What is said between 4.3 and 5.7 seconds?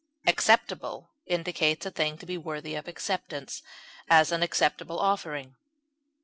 an acceptable offering.